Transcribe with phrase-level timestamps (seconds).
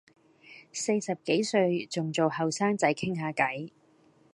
[0.73, 3.69] 四十幾歲仲做後生仔傾吓偈